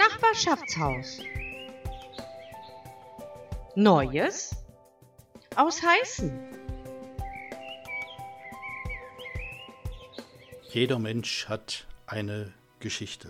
Nachbarschaftshaus. 0.00 1.20
Neues 3.74 4.56
aus 5.56 5.82
Heißen. 5.82 6.32
Jeder 10.70 10.98
Mensch 10.98 11.50
hat 11.50 11.86
eine 12.06 12.54
Geschichte. 12.78 13.28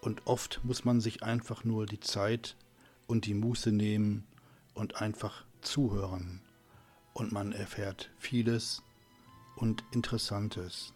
Und 0.00 0.26
oft 0.26 0.60
muss 0.64 0.86
man 0.86 1.02
sich 1.02 1.22
einfach 1.22 1.62
nur 1.64 1.84
die 1.84 2.00
Zeit 2.00 2.56
und 3.06 3.26
die 3.26 3.34
Muße 3.34 3.72
nehmen 3.72 4.26
und 4.72 5.02
einfach 5.02 5.44
zuhören. 5.60 6.40
Und 7.12 7.32
man 7.32 7.52
erfährt 7.52 8.10
vieles 8.16 8.82
und 9.56 9.84
Interessantes. 9.92 10.94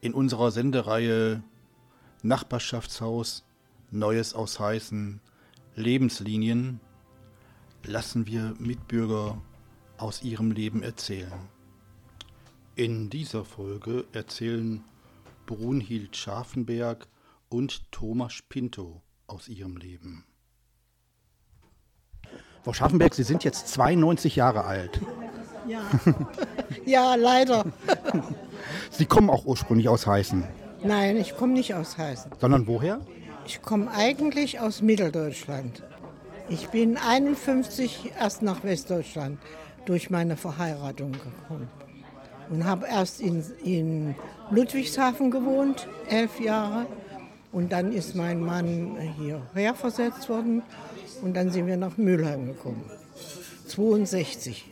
In 0.00 0.14
unserer 0.14 0.50
Sendereihe 0.50 1.42
Nachbarschaftshaus, 2.22 3.44
Neues 3.90 4.34
aus 4.34 4.60
Heißen, 4.60 5.20
Lebenslinien 5.74 6.80
lassen 7.84 8.26
wir 8.26 8.54
Mitbürger 8.58 9.40
aus 9.98 10.22
ihrem 10.22 10.50
Leben 10.52 10.82
erzählen. 10.82 11.48
In 12.76 13.10
dieser 13.10 13.44
Folge 13.44 14.04
erzählen 14.12 14.84
Brunhild 15.46 16.16
Scharfenberg 16.16 17.08
und 17.48 17.90
Thomas 17.90 18.40
Pinto 18.48 19.02
aus 19.26 19.48
ihrem 19.48 19.76
Leben. 19.76 20.24
Frau 22.62 22.72
Scharfenberg, 22.72 23.14
Sie 23.14 23.22
sind 23.22 23.42
jetzt 23.42 23.68
92 23.68 24.36
Jahre 24.36 24.64
alt. 24.64 25.00
Ja, 25.66 25.82
ja 26.86 27.14
leider. 27.14 27.64
Sie 28.90 29.06
kommen 29.06 29.30
auch 29.30 29.46
ursprünglich 29.46 29.88
aus 29.88 30.06
Heißen. 30.06 30.44
Nein, 30.82 31.16
ich 31.16 31.36
komme 31.36 31.52
nicht 31.52 31.74
aus 31.74 31.98
Heißen. 31.98 32.30
Sondern 32.40 32.66
woher? 32.66 33.00
Ich 33.46 33.62
komme 33.62 33.90
eigentlich 33.90 34.60
aus 34.60 34.80
Mitteldeutschland. 34.80 35.82
Ich 36.48 36.68
bin 36.68 36.96
51 36.96 38.12
erst 38.18 38.42
nach 38.42 38.64
Westdeutschland 38.64 39.38
durch 39.84 40.10
meine 40.10 40.36
Verheiratung 40.36 41.12
gekommen. 41.12 41.68
Und 42.48 42.64
habe 42.64 42.86
erst 42.86 43.20
in, 43.20 43.44
in 43.62 44.14
Ludwigshafen 44.50 45.30
gewohnt, 45.30 45.86
elf 46.08 46.40
Jahre. 46.40 46.86
Und 47.52 47.72
dann 47.72 47.92
ist 47.92 48.14
mein 48.14 48.40
Mann 48.40 48.96
hierher 49.18 49.74
versetzt 49.74 50.28
worden. 50.28 50.62
Und 51.22 51.34
dann 51.34 51.50
sind 51.50 51.66
wir 51.66 51.76
nach 51.76 51.96
Mülheim 51.98 52.46
gekommen. 52.46 52.84
62. 53.66 54.64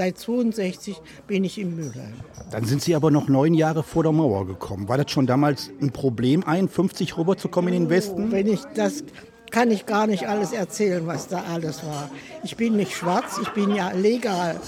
Seit 0.00 0.18
62 0.18 0.96
bin 1.26 1.44
ich 1.44 1.58
in 1.58 1.76
Mülheim. 1.76 2.14
Dann 2.50 2.64
sind 2.64 2.80
Sie 2.80 2.94
aber 2.94 3.10
noch 3.10 3.28
neun 3.28 3.52
Jahre 3.52 3.82
vor 3.82 4.02
der 4.02 4.12
Mauer 4.12 4.46
gekommen. 4.46 4.88
War 4.88 4.96
das 4.96 5.10
schon 5.10 5.26
damals 5.26 5.70
ein 5.82 5.90
Problem, 5.90 6.42
51 6.42 7.18
rüberzukommen 7.18 7.74
in 7.74 7.82
den 7.82 7.90
Westen? 7.90 8.32
Wenn 8.32 8.46
ich 8.46 8.62
das 8.74 9.04
kann 9.50 9.70
ich 9.70 9.84
gar 9.84 10.06
nicht 10.06 10.26
alles 10.26 10.52
erzählen, 10.52 11.06
was 11.06 11.28
da 11.28 11.42
alles 11.52 11.84
war. 11.84 12.08
Ich 12.42 12.56
bin 12.56 12.76
nicht 12.76 12.96
schwarz, 12.96 13.38
ich 13.42 13.50
bin 13.50 13.74
ja 13.74 13.90
legal. 13.90 14.58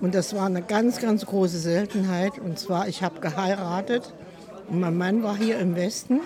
Und 0.00 0.14
das 0.14 0.36
war 0.36 0.46
eine 0.46 0.62
ganz, 0.62 1.00
ganz 1.00 1.26
große 1.26 1.58
Seltenheit. 1.58 2.38
Und 2.38 2.60
zwar, 2.60 2.86
ich 2.86 3.02
habe 3.02 3.18
geheiratet 3.18 4.14
und 4.68 4.78
mein 4.78 4.96
Mann 4.96 5.24
war 5.24 5.36
hier 5.36 5.58
im 5.58 5.74
Westen 5.74 6.20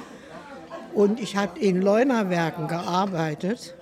und 0.92 1.18
ich 1.18 1.34
habe 1.34 1.58
in 1.58 1.80
Leunerwerken 1.80 2.68
gearbeitet. 2.68 3.74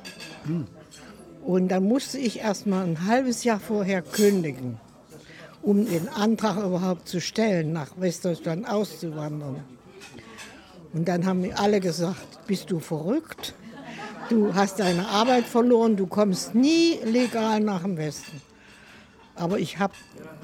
Und 1.44 1.68
dann 1.68 1.84
musste 1.84 2.18
ich 2.18 2.40
erst 2.40 2.66
mal 2.66 2.84
ein 2.84 3.06
halbes 3.06 3.44
Jahr 3.44 3.60
vorher 3.60 4.02
kündigen, 4.02 4.78
um 5.62 5.86
den 5.86 6.08
Antrag 6.08 6.56
überhaupt 6.56 7.08
zu 7.08 7.20
stellen, 7.20 7.72
nach 7.72 7.92
Westdeutschland 7.96 8.68
auszuwandern. 8.68 9.64
Und 10.92 11.08
dann 11.08 11.26
haben 11.26 11.40
mir 11.40 11.58
alle 11.58 11.80
gesagt, 11.80 12.46
bist 12.46 12.70
du 12.70 12.80
verrückt? 12.80 13.54
Du 14.28 14.54
hast 14.54 14.78
deine 14.78 15.08
Arbeit 15.08 15.44
verloren, 15.44 15.96
du 15.96 16.06
kommst 16.06 16.54
nie 16.54 16.98
legal 17.04 17.60
nach 17.60 17.82
dem 17.82 17.96
Westen. 17.96 18.42
Aber 19.34 19.58
ich 19.58 19.78
habe 19.78 19.94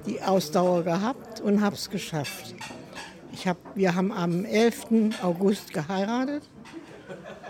die 0.07 0.23
Ausdauer 0.23 0.85
gehabt 0.85 1.41
und 1.41 1.61
habe 1.61 1.75
es 1.75 1.91
geschafft. 1.91 2.55
Ich 3.33 3.49
hab, 3.49 3.57
wir 3.75 3.95
haben 3.95 4.13
am 4.13 4.45
11. 4.45 5.15
August 5.23 5.73
geheiratet 5.73 6.45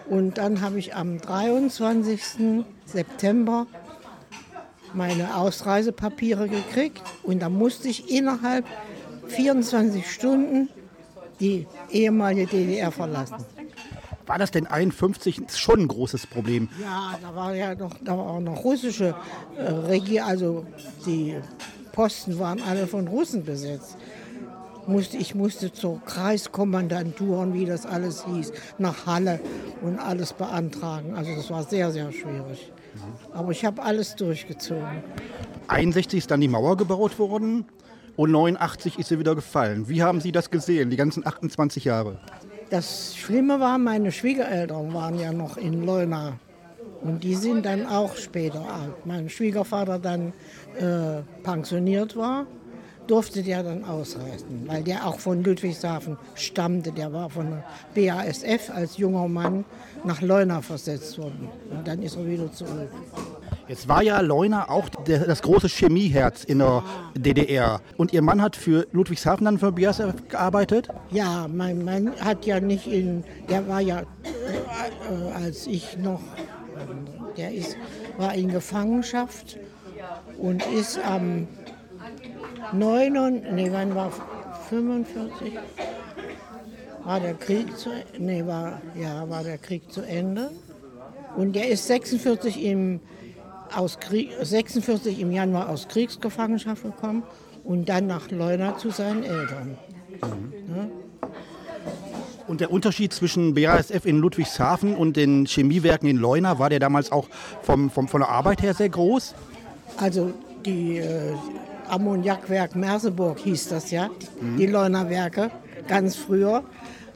und 0.09 0.39
dann 0.39 0.61
habe 0.61 0.79
ich 0.79 0.95
am 0.95 1.21
23. 1.21 2.65
September 2.87 3.67
meine 4.93 5.37
Ausreisepapiere 5.37 6.49
gekriegt 6.49 7.03
und 7.23 7.41
da 7.41 7.49
musste 7.49 7.89
ich 7.89 8.11
innerhalb 8.11 8.65
24 9.29 10.11
Stunden 10.11 10.69
die 11.41 11.67
ehemalige 11.91 12.47
DDR 12.47 12.93
verlassen. 12.93 13.45
War 14.27 14.39
das 14.39 14.51
denn 14.51 14.67
51 14.67 15.43
schon 15.55 15.81
ein 15.81 15.89
großes 15.89 16.27
Problem? 16.27 16.69
Ja, 16.81 17.19
da 17.21 17.35
war 17.35 17.55
ja 17.55 17.75
noch, 17.75 17.93
da 18.03 18.17
war 18.17 18.27
auch 18.31 18.41
noch 18.41 18.65
russische 18.65 19.15
äh, 19.57 19.63
Regie, 19.63 20.21
also 20.21 20.65
die 21.05 21.37
Posten 21.93 22.39
waren 22.39 22.63
alle 22.63 22.87
von 22.87 23.07
Russen 23.07 23.45
besetzt. 23.45 23.97
Musste, 24.87 25.17
ich 25.17 25.35
musste 25.35 25.73
zur 25.73 26.01
Kreiskommandantur 26.05 27.39
und 27.39 27.55
wie 27.55 27.65
das 27.65 27.87
alles 27.87 28.25
hieß, 28.27 28.53
nach 28.79 29.07
Halle 29.07 29.41
und 29.83 29.99
alles 29.99 30.33
beantragen. 30.33 31.15
Also 31.15 31.35
das 31.35 31.51
war 31.51 31.63
sehr, 31.65 31.91
sehr 31.91 32.13
schwierig. 32.13 32.73
Aber 33.33 33.51
ich 33.51 33.65
habe 33.65 33.83
alles 33.83 34.15
durchgezogen. 34.15 35.03
61 35.69 36.19
ist 36.19 36.31
dann 36.31 36.41
die 36.41 36.49
Mauer 36.49 36.77
gebaut 36.77 37.19
worden 37.19 37.65
und 38.17 38.31
89 38.31 38.99
ist 38.99 39.09
sie 39.09 39.19
wieder 39.19 39.35
gefallen. 39.35 39.89
Wie 39.89 40.03
haben 40.03 40.21
Sie 40.21 40.33
das 40.33 40.51
gesehen, 40.51 40.91
die 40.91 40.97
ganzen 40.97 41.27
28 41.27 41.85
Jahre? 41.85 42.19
Das 42.71 43.17
Schlimme 43.17 43.61
war, 43.61 43.79
meine 43.79 44.13
Schwiegereltern 44.13 44.93
waren 44.95 45.19
ja 45.19 45.33
noch 45.33 45.57
in 45.57 45.85
Leuna. 45.85 46.39
Und 47.03 47.23
die 47.23 47.35
sind 47.35 47.67
dann 47.67 47.87
auch 47.87 48.17
später 48.17 48.61
alt. 48.61 49.05
Mein 49.05 49.29
Schwiegervater 49.29 49.99
dann 49.99 50.33
äh, 50.79 51.23
pensioniert 51.43 52.17
war, 52.17 52.47
durfte 53.07 53.43
der 53.43 53.63
dann 53.63 53.85
ausreisen, 53.85 54.65
weil 54.67 54.83
der 54.83 55.07
auch 55.07 55.19
von 55.19 55.43
Ludwigshafen 55.43 56.17
stammte. 56.35 56.93
Der 56.93 57.13
war 57.13 57.31
von 57.31 57.63
der 57.95 58.13
BASF 58.13 58.71
als 58.75 58.97
junger 58.97 59.29
Mann 59.29 59.65
nach 60.05 60.21
Leuna 60.21 60.61
versetzt 60.63 61.19
worden. 61.19 61.49
Und 61.71 61.87
dann 61.87 62.03
ist 62.03 62.17
er 62.17 62.27
wieder 62.27 62.51
zurück. 62.53 62.91
Jetzt 63.69 63.89
war 63.89 64.03
ja 64.03 64.21
Leuna 64.21 64.69
auch 64.69 64.89
der, 64.89 65.21
das 65.21 65.41
große 65.41 65.69
Chemieherz 65.69 66.45
in 66.45 66.59
der 66.59 66.83
DDR. 67.15 67.81
Und 67.97 68.13
Ihr 68.13 68.21
Mann 68.21 68.43
hat 68.43 68.57
für 68.57 68.87
Ludwigshafen 68.93 69.47
dann 69.47 69.59
für 69.59 69.73
BASF 69.73 70.29
gearbeitet? 70.29 70.89
Ja, 71.11 71.49
mein 71.49 71.85
Mann 71.85 72.13
hat 72.21 72.45
ja 72.45 72.61
nicht 72.61 72.87
in, 72.87 73.25
der 73.49 73.67
war 73.67 73.81
ja, 73.81 74.01
äh, 74.01 75.33
als 75.35 75.67
ich 75.67 75.97
noch, 75.97 76.21
der 77.39 77.55
ist, 77.55 77.77
war 78.19 78.35
in 78.35 78.51
Gefangenschaft 78.51 79.59
und 80.39 80.65
ist 80.67 80.99
am 80.99 81.49
9, 82.73 83.43
nee, 83.53 83.69
wann 83.71 83.95
war 83.95 84.13
45? 84.69 85.59
War 87.05 87.21
der 87.21 87.35
Krieg 87.35 87.77
zu, 87.77 87.91
nee, 88.19 88.45
war, 88.47 88.81
ja, 88.95 89.29
war 89.29 89.43
der 89.43 89.59
Krieg 89.59 89.93
zu 89.93 90.01
Ende. 90.01 90.51
Und 91.37 91.55
der 91.55 91.69
ist 91.69 91.87
46 91.87 92.65
im 92.65 93.01
aus 93.75 93.99
Krieg, 93.99 94.31
46 94.41 95.21
im 95.21 95.33
Januar 95.33 95.69
aus 95.69 95.89
Kriegsgefangenschaft 95.89 96.83
gekommen 96.83 97.25
und 97.65 97.89
dann 97.89 98.07
nach 98.07 98.31
Leuna 98.31 98.77
zu 98.79 98.91
seinen 98.91 99.25
Eltern. 99.25 99.77
Mhm. 100.23 100.77
Ja. 100.77 100.89
Und 102.47 102.61
der 102.61 102.71
Unterschied 102.71 103.13
zwischen 103.13 103.55
BASF 103.55 104.05
in 104.05 104.19
Ludwigshafen 104.19 104.95
und 104.95 105.17
den 105.17 105.47
Chemiewerken 105.47 106.09
in 106.09 106.19
Leuna, 106.19 106.59
war 106.59 106.69
der 106.69 106.79
damals 106.79 107.11
auch 107.11 107.29
vom, 107.63 107.91
vom, 107.91 108.07
von 108.07 108.21
der 108.21 108.29
Arbeit 108.29 108.61
her 108.63 108.75
sehr 108.75 108.91
groß? 108.91 109.35
Also 109.97 110.33
die 110.67 110.99
äh, 110.99 111.33
Ammoniakwerk 111.89 112.77
Merseburg 112.77 113.39
hieß 113.39 113.69
das 113.69 113.91
ja, 113.91 114.11
mhm. 114.41 114.57
die 114.57 114.67
Leuner 114.67 115.09
Werke, 115.11 115.51
ganz 115.89 116.17
früher. 116.17 116.63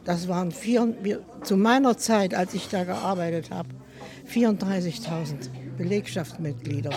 Das 0.05 0.29
waren 0.29 0.53
vier, 0.53 0.95
zu 1.43 1.57
meiner 1.57 1.97
Zeit, 1.99 2.35
als 2.35 2.55
ich 2.55 2.69
da 2.69 2.85
gearbeitet 2.85 3.51
habe, 3.51 3.69
34.000 4.33 5.49
Belegschaftsmitglieder. 5.77 6.91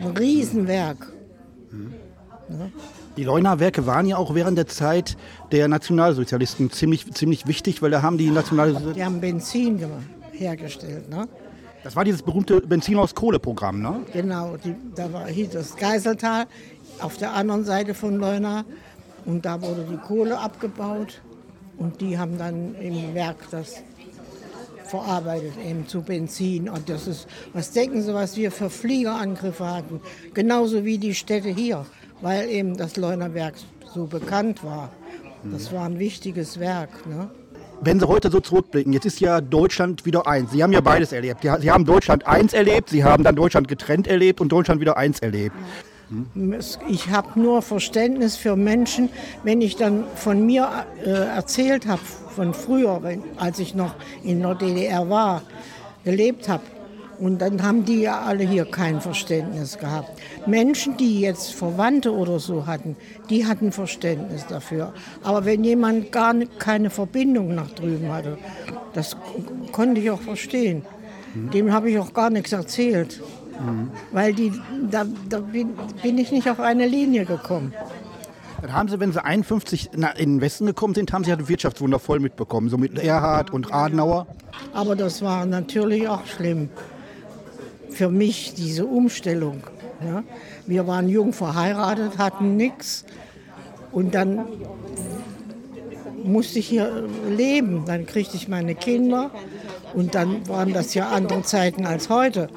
Ein 0.00 0.16
Riesenwerk. 0.16 1.12
Mhm. 1.70 1.94
Ja. 2.50 2.70
Die 3.16 3.24
Leuner 3.24 3.58
Werke 3.58 3.86
waren 3.86 4.06
ja 4.06 4.16
auch 4.16 4.34
während 4.34 4.56
der 4.56 4.66
Zeit 4.66 5.16
der 5.50 5.68
Nationalsozialisten 5.68 6.70
ziemlich, 6.70 7.12
ziemlich 7.12 7.46
wichtig, 7.46 7.82
weil 7.82 7.90
da 7.90 8.02
haben 8.02 8.16
die 8.16 8.30
Nationalsozialisten... 8.30 8.94
Die 8.94 9.04
haben 9.04 9.20
Benzin 9.20 9.84
hergestellt. 10.32 11.08
Ne? 11.10 11.28
Das 11.82 11.96
war 11.96 12.04
dieses 12.04 12.22
berühmte 12.22 12.60
Benzin 12.60 12.96
aus 12.98 13.14
Kohle-Programm, 13.14 13.80
ne? 13.80 14.00
Genau, 14.12 14.56
die, 14.56 14.74
da 14.94 15.12
war 15.12 15.26
hier 15.26 15.48
das 15.48 15.76
Geiseltal 15.76 16.46
auf 17.00 17.16
der 17.16 17.32
anderen 17.32 17.64
Seite 17.64 17.94
von 17.94 18.16
Leuna 18.16 18.64
und 19.24 19.44
da 19.44 19.60
wurde 19.60 19.86
die 19.90 19.96
Kohle 19.96 20.38
abgebaut 20.38 21.20
und 21.76 22.00
die 22.00 22.18
haben 22.18 22.38
dann 22.38 22.74
im 22.76 23.14
Werk 23.14 23.36
das 23.50 23.82
verarbeitet, 24.88 25.52
eben 25.64 25.86
zu 25.86 26.02
Benzin. 26.02 26.68
Und 26.68 26.88
das 26.88 27.06
ist, 27.06 27.28
was 27.52 27.72
denken 27.72 28.02
Sie, 28.02 28.14
was 28.14 28.36
wir 28.36 28.50
für 28.50 28.70
Fliegerangriffe 28.70 29.66
hatten? 29.66 30.00
Genauso 30.34 30.84
wie 30.84 30.98
die 30.98 31.14
Städte 31.14 31.50
hier, 31.50 31.86
weil 32.20 32.48
eben 32.48 32.76
das 32.76 32.96
Leunerwerk 32.96 33.54
so 33.94 34.06
bekannt 34.06 34.64
war. 34.64 34.90
Das 35.44 35.72
war 35.72 35.84
ein 35.84 35.98
wichtiges 35.98 36.58
Werk. 36.58 37.06
Ne? 37.06 37.30
Wenn 37.80 38.00
Sie 38.00 38.08
heute 38.08 38.30
so 38.30 38.40
zurückblicken, 38.40 38.92
jetzt 38.92 39.06
ist 39.06 39.20
ja 39.20 39.40
Deutschland 39.40 40.04
wieder 40.04 40.26
eins. 40.26 40.50
Sie 40.50 40.62
haben 40.62 40.72
ja 40.72 40.80
beides 40.80 41.12
erlebt. 41.12 41.42
Sie 41.42 41.70
haben 41.70 41.84
Deutschland 41.84 42.26
eins 42.26 42.52
erlebt, 42.52 42.88
Sie 42.90 43.04
haben 43.04 43.22
dann 43.22 43.36
Deutschland 43.36 43.68
getrennt 43.68 44.08
erlebt 44.08 44.40
und 44.40 44.50
Deutschland 44.50 44.80
wieder 44.80 44.96
eins 44.96 45.20
erlebt. 45.20 45.54
Ich 46.88 47.10
habe 47.10 47.38
nur 47.38 47.60
Verständnis 47.60 48.36
für 48.36 48.56
Menschen, 48.56 49.10
wenn 49.44 49.60
ich 49.60 49.76
dann 49.76 50.04
von 50.14 50.46
mir 50.46 50.86
äh, 51.04 51.10
erzählt 51.10 51.86
habe, 51.86 52.00
von 52.34 52.54
früher, 52.54 53.02
wenn, 53.02 53.22
als 53.36 53.58
ich 53.58 53.74
noch 53.74 53.94
in 54.22 54.40
der 54.40 54.54
DDR 54.54 55.10
war, 55.10 55.42
gelebt 56.04 56.48
habe. 56.48 56.62
Und 57.18 57.42
dann 57.42 57.62
haben 57.62 57.84
die 57.84 58.02
ja 58.02 58.20
alle 58.20 58.44
hier 58.44 58.64
kein 58.64 59.00
Verständnis 59.00 59.76
gehabt. 59.76 60.10
Menschen, 60.46 60.96
die 60.96 61.20
jetzt 61.20 61.52
Verwandte 61.52 62.14
oder 62.14 62.38
so 62.38 62.66
hatten, 62.66 62.96
die 63.28 63.44
hatten 63.44 63.72
Verständnis 63.72 64.46
dafür. 64.46 64.92
Aber 65.24 65.44
wenn 65.44 65.64
jemand 65.64 66.12
gar 66.12 66.34
keine 66.58 66.90
Verbindung 66.90 67.54
nach 67.56 67.70
drüben 67.72 68.12
hatte, 68.12 68.38
das 68.94 69.16
konnte 69.72 70.00
ich 70.00 70.10
auch 70.10 70.20
verstehen. 70.20 70.82
Dem 71.52 71.72
habe 71.72 71.90
ich 71.90 71.98
auch 71.98 72.12
gar 72.12 72.30
nichts 72.30 72.52
erzählt. 72.52 73.20
Mhm. 73.60 73.90
Weil 74.12 74.34
die, 74.34 74.52
da, 74.90 75.04
da 75.28 75.40
bin, 75.40 75.70
bin, 76.02 76.18
ich 76.18 76.30
nicht 76.30 76.48
auf 76.48 76.60
eine 76.60 76.86
Linie 76.86 77.24
gekommen. 77.24 77.72
Dann 78.60 78.72
haben 78.72 78.88
Sie, 78.88 78.98
wenn 78.98 79.12
Sie 79.12 79.24
51 79.24 79.90
in 79.94 80.02
den 80.16 80.40
Westen 80.40 80.66
gekommen 80.66 80.94
sind, 80.94 81.12
haben 81.12 81.24
Sie 81.24 81.30
ja 81.30 81.36
das 81.36 81.48
Wirtschaftswunder 81.48 81.98
voll 81.98 82.18
mitbekommen, 82.18 82.68
so 82.68 82.76
mit 82.76 82.98
Erhard 82.98 83.52
und 83.52 83.72
Adenauer. 83.72 84.26
Aber 84.72 84.96
das 84.96 85.22
war 85.22 85.46
natürlich 85.46 86.08
auch 86.08 86.26
schlimm 86.26 86.68
für 87.90 88.08
mich, 88.08 88.54
diese 88.54 88.86
Umstellung. 88.86 89.62
Ja. 90.04 90.22
Wir 90.66 90.86
waren 90.86 91.08
jung 91.08 91.32
verheiratet, 91.32 92.18
hatten 92.18 92.56
nichts 92.56 93.04
und 93.90 94.14
dann 94.14 94.44
musste 96.24 96.58
ich 96.58 96.68
hier 96.68 97.08
leben. 97.28 97.84
Dann 97.86 98.06
kriegte 98.06 98.36
ich 98.36 98.48
meine 98.48 98.74
Kinder 98.74 99.30
und 99.94 100.14
dann 100.14 100.46
waren 100.48 100.72
das 100.72 100.94
ja 100.94 101.08
andere 101.08 101.42
Zeiten 101.42 101.86
als 101.86 102.08
heute. 102.08 102.48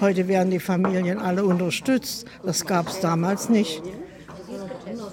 Heute 0.00 0.28
werden 0.28 0.50
die 0.50 0.60
Familien 0.60 1.18
alle 1.18 1.44
unterstützt. 1.44 2.26
Das 2.44 2.66
gab 2.66 2.88
es 2.88 3.00
damals 3.00 3.48
nicht. 3.48 3.82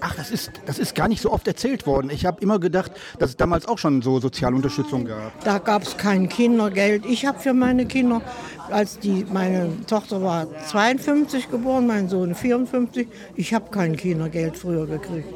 Ach, 0.02 0.16
das 0.16 0.31
ist, 0.31 0.52
das 0.66 0.80
ist 0.80 0.96
gar 0.96 1.07
nicht 1.07 1.22
so 1.22 1.31
oft 1.31 1.48
erzählt 1.48 1.88
worden. 1.88 2.10
Ich 2.10 2.25
habe 2.25 2.42
immer 2.42 2.60
gedacht, 2.60 2.92
dass 3.19 3.31
es 3.31 3.38
damals 3.38 3.68
auch 3.68 3.78
schon 3.78 4.02
so 4.02 4.19
Sozialunterstützung 4.19 5.06
gab. 5.06 5.44
Da 5.44 5.58
gab 5.58 5.84
es 5.84 5.98
kein 5.98 6.30
Kindergeld. 6.30 7.06
Ich 7.06 7.25
habe 7.25 7.40
für 7.40 7.54
meine 7.54 7.86
Kinder, 7.86 8.22
als 8.69 9.00
die, 9.00 9.25
meine 9.31 9.69
Tochter 9.88 10.22
war 10.22 10.48
52 10.68 11.50
geboren, 11.50 11.88
mein 11.88 12.10
Sohn 12.10 12.36
54, 12.36 13.08
ich 13.36 13.54
habe 13.54 13.69
kein 13.72 13.96
Kindergeld 13.96 14.58
früher 14.58 14.86
gekriegt. 14.86 15.28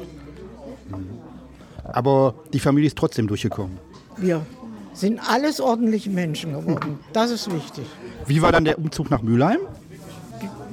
Aber 1.92 2.34
die 2.52 2.60
Familie 2.60 2.88
ist 2.88 2.98
trotzdem 2.98 3.26
durchgekommen. 3.26 3.78
Wir 4.16 4.44
sind 4.92 5.20
alles 5.28 5.60
ordentliche 5.60 6.10
Menschen 6.10 6.52
geworden. 6.52 6.98
Das 7.12 7.30
ist 7.30 7.52
wichtig. 7.52 7.86
Wie 8.26 8.42
war 8.42 8.52
dann 8.52 8.64
der 8.64 8.78
Umzug 8.78 9.10
nach 9.10 9.22
Mülheim? 9.22 9.60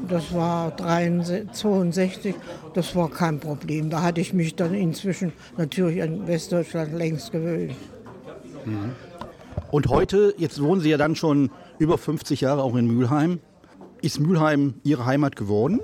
Das 0.08 0.34
war 0.34 0.76
62, 0.78 2.36
das 2.74 2.96
war 2.96 3.10
kein 3.10 3.40
Problem. 3.40 3.90
Da 3.90 4.02
hatte 4.02 4.22
ich 4.22 4.34
mich 4.34 4.56
dann 4.56 4.74
inzwischen 4.74 5.34
natürlich 5.58 5.98
in 5.98 6.28
Westdeutschland 6.28 6.94
längst 6.94 7.32
gewöhnt. 7.32 7.76
Mhm. 8.66 8.92
Und 9.72 9.88
heute, 9.88 10.34
jetzt 10.38 10.62
wohnen 10.62 10.80
Sie 10.82 10.90
ja 10.90 10.98
dann 10.98 11.16
schon 11.16 11.50
über 11.78 11.98
50 11.98 12.42
Jahre 12.42 12.64
auch 12.64 12.76
in 12.76 12.88
Mülheim. 12.88 13.40
Ist 14.02 14.20
Mülheim 14.20 14.76
Ihre 14.84 15.06
Heimat 15.06 15.36
geworden? 15.36 15.82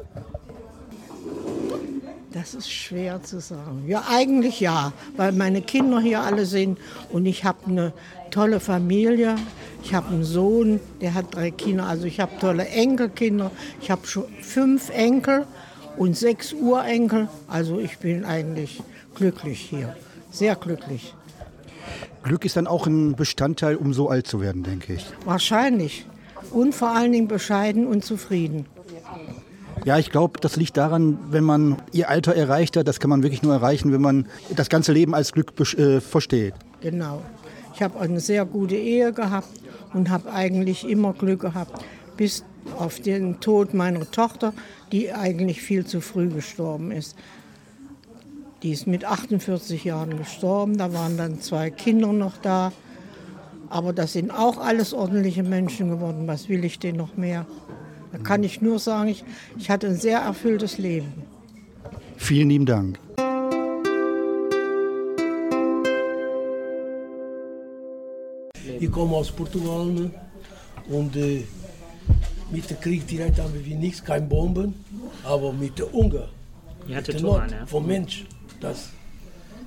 Das 2.34 2.56
ist 2.56 2.72
schwer 2.72 3.22
zu 3.22 3.40
sagen. 3.40 3.84
Ja, 3.88 4.06
eigentlich 4.10 4.60
ja, 4.60 4.92
weil 5.18 5.34
meine 5.34 5.62
Kinder 5.62 6.00
hier 6.00 6.22
alle 6.22 6.48
sind 6.48 6.80
und 7.12 7.28
ich 7.28 7.44
habe 7.44 7.68
eine 7.68 7.94
tolle 8.32 8.60
Familie. 8.60 9.36
Ich 9.84 9.94
habe 9.94 10.08
einen 10.08 10.24
Sohn, 10.24 10.80
der 11.00 11.14
hat 11.14 11.36
drei 11.36 11.52
Kinder. 11.52 11.86
Also 11.86 12.06
ich 12.06 12.20
habe 12.20 12.32
tolle 12.40 12.68
Enkelkinder. 12.68 13.52
Ich 13.82 13.92
habe 13.92 14.08
schon 14.08 14.26
fünf 14.42 14.90
Enkel 14.90 15.46
und 15.96 16.18
sechs 16.18 16.54
Urenkel. 16.54 17.30
Also 17.48 17.80
ich 17.80 18.00
bin 18.00 18.26
eigentlich 18.26 18.82
glücklich 19.14 19.60
hier, 19.60 19.96
sehr 20.32 20.56
glücklich. 20.56 21.14
Glück 22.24 22.46
ist 22.46 22.56
dann 22.56 22.66
auch 22.66 22.88
ein 22.88 23.16
Bestandteil, 23.16 23.76
um 23.76 23.94
so 23.94 24.10
alt 24.10 24.26
zu 24.26 24.42
werden, 24.42 24.64
denke 24.64 24.94
ich. 24.94 25.06
Wahrscheinlich. 25.26 26.08
Und 26.50 26.74
vor 26.74 26.90
allen 26.90 27.12
Dingen 27.12 27.28
bescheiden 27.28 27.86
und 27.86 28.04
zufrieden. 28.04 28.66
Ja, 29.86 30.00
ich 30.00 30.12
glaube, 30.12 30.40
das 30.40 30.56
liegt 30.56 30.78
daran, 30.78 31.20
wenn 31.30 31.44
man 31.44 31.76
ihr 31.92 32.10
Alter 32.10 32.34
erreicht 32.34 32.78
hat, 32.78 32.88
das 32.88 33.02
kann 33.02 33.10
man 33.10 33.22
wirklich 33.22 33.44
nur 33.44 33.54
erreichen, 33.54 33.92
wenn 33.92 34.02
man 34.02 34.28
das 34.56 34.70
ganze 34.70 34.94
Leben 34.94 35.14
als 35.14 35.34
Glück 35.34 35.54
äh, 35.78 36.00
versteht. 36.00 36.54
Genau. 36.80 37.22
Ich 37.76 37.82
habe 37.82 38.00
eine 38.00 38.22
sehr 38.22 38.46
gute 38.46 38.76
Ehe 38.76 39.12
gehabt 39.12 39.50
und 39.94 40.10
habe 40.10 40.32
eigentlich 40.32 40.88
immer 40.88 41.12
Glück 41.14 41.42
gehabt, 41.42 41.84
bis 42.16 42.46
auf 42.78 43.02
den 43.02 43.42
Tod 43.42 43.74
meiner 43.74 44.10
Tochter, 44.10 44.54
die 44.94 45.12
eigentlich 45.12 45.62
viel 45.62 45.86
zu 45.86 46.00
früh 46.00 46.30
gestorben 46.30 46.92
ist. 46.92 47.18
Die 48.62 48.72
ist 48.72 48.88
mit 48.88 49.04
48 49.04 49.84
Jahren 49.84 50.18
gestorben, 50.18 50.78
da 50.78 50.94
waren 50.94 51.18
dann 51.18 51.42
zwei 51.42 51.70
Kinder 51.70 52.14
noch 52.14 52.38
da. 52.38 52.72
Aber 53.70 53.92
das 53.92 54.14
sind 54.14 54.32
auch 54.32 54.60
alles 54.60 54.94
ordentliche 54.94 55.44
Menschen 55.44 55.90
geworden. 55.90 56.28
Was 56.28 56.48
will 56.48 56.64
ich 56.64 56.80
denn 56.80 56.96
noch 56.96 57.18
mehr? 57.18 57.46
Da 58.14 58.20
kann 58.20 58.44
ich 58.44 58.62
nur 58.62 58.78
sagen, 58.78 59.10
ich, 59.10 59.24
ich 59.58 59.72
hatte 59.72 59.88
ein 59.88 59.96
sehr 59.96 60.20
erfülltes 60.20 60.78
Leben. 60.78 61.12
Vielen 62.16 62.50
lieben 62.50 62.66
Dank. 62.68 63.00
Ich 68.80 68.92
komme 68.92 69.16
aus 69.16 69.32
Portugal 69.32 69.88
ne? 69.88 70.12
und 70.90 71.16
äh, 71.16 71.44
mit 72.52 72.70
dem 72.70 72.80
Krieg 72.80 73.08
direkt 73.08 73.40
haben 73.40 73.54
wir 73.54 73.76
nichts, 73.76 74.04
keine 74.04 74.28
Bomben, 74.28 74.76
aber 75.24 75.52
mit 75.52 75.80
der 75.80 75.92
Ungarn, 75.94 76.30
mit 76.88 77.08
der 77.08 77.20
Not 77.20 77.52
ja. 77.52 77.66
vom 77.66 77.88
Mensch, 77.88 78.26
das, 78.60 78.90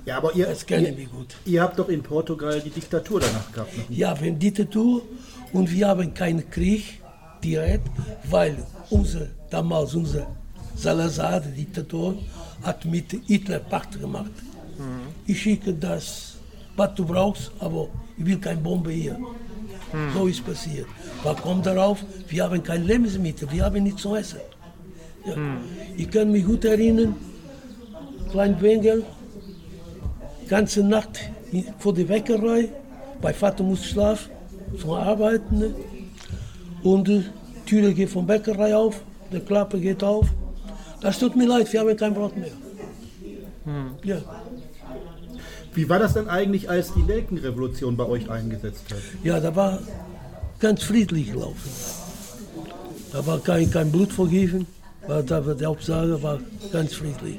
ja, 0.05 0.17
aber 0.17 0.33
ihr, 0.35 0.45
das 0.45 0.65
kennen 0.65 0.95
wir 0.95 1.07
gut. 1.07 1.35
Ihr 1.45 1.61
habt 1.61 1.77
doch 1.77 1.89
in 1.89 2.01
Portugal 2.01 2.61
die 2.61 2.69
Diktatur 2.69 3.19
danach 3.19 3.51
gehabt. 3.51 3.73
Ja, 3.89 4.17
wir 4.21 4.31
haben 4.31 4.39
Diktatur 4.39 5.01
und 5.51 5.69
wir 5.69 5.87
haben 5.89 6.13
keinen 6.13 6.49
Krieg 6.49 7.01
direkt, 7.43 7.89
weil 8.29 8.57
unser, 8.89 9.27
damals 9.49 9.95
unser 9.95 10.27
Salazar, 10.75 11.39
der 11.39 11.51
Diktator, 11.51 12.15
hat 12.63 12.85
mit 12.85 13.11
Hitler 13.27 13.59
Pakt 13.59 13.99
gemacht. 13.99 14.31
Mhm. 14.77 15.07
Ich 15.25 15.41
schicke 15.41 15.73
das, 15.73 16.35
was 16.75 16.93
du 16.95 17.05
brauchst, 17.05 17.51
aber 17.59 17.87
ich 18.17 18.25
will 18.25 18.37
keine 18.37 18.61
Bombe 18.61 18.91
hier. 18.91 19.17
Mhm. 19.17 20.13
So 20.13 20.27
ist 20.27 20.45
passiert. 20.45 20.87
Was 21.23 21.41
kommt 21.41 21.65
darauf? 21.65 22.03
Wir 22.27 22.43
haben 22.43 22.61
kein 22.63 22.85
Lebensmittel, 22.85 23.51
wir 23.51 23.65
haben 23.65 23.83
nichts 23.83 24.01
zu 24.01 24.15
essen. 24.15 24.39
Ja. 25.25 25.35
Mhm. 25.35 25.57
Ich 25.95 26.09
kann 26.09 26.31
mich 26.31 26.45
gut 26.45 26.65
erinnern, 26.65 27.15
klein 28.31 28.57
Bengel, 28.57 29.03
ganze 30.47 30.83
Nacht 30.83 31.19
vor 31.79 31.93
der 31.93 32.07
Weckerei, 32.09 32.69
mein 33.21 33.33
Vater 33.33 33.63
muss 33.63 33.85
schlafen, 33.85 34.31
zum 34.79 34.91
Arbeiten. 34.91 35.73
Und 36.83 37.07
die 37.07 37.23
Tür 37.65 37.91
geht 37.93 38.09
vom 38.09 38.25
Bäckerei 38.25 38.75
auf, 38.75 39.01
die 39.31 39.39
Klappe 39.39 39.79
geht 39.79 40.03
auf. 40.03 40.27
Das 41.01 41.19
tut 41.19 41.35
mir 41.35 41.47
leid, 41.47 41.71
wir 41.71 41.79
haben 41.79 41.97
kein 41.97 42.13
Brot 42.13 42.35
mehr. 42.37 42.51
Hm. 43.65 43.91
Ja. 44.03 44.17
Wie 45.73 45.87
war 45.87 45.99
das 45.99 46.13
denn 46.13 46.27
eigentlich, 46.27 46.69
als 46.69 46.93
die 46.93 47.03
Nelkenrevolution 47.03 47.95
bei 47.97 48.05
euch 48.05 48.29
eingesetzt 48.29 48.85
hat? 48.89 48.97
Ja, 49.23 49.39
da 49.39 49.55
war 49.55 49.79
ganz 50.59 50.83
friedlich 50.83 51.31
gelaufen. 51.31 51.69
Da 53.11 53.25
war 53.25 53.39
kein, 53.39 53.69
kein 53.69 53.91
Blut 53.91 54.11
vergeben, 54.11 54.65
war, 55.05 55.21
da 55.23 55.45
war 55.45 55.55
die 55.55 55.65
Hauptsache 55.65 56.21
war 56.21 56.39
ganz 56.71 56.93
friedlich. 56.93 57.37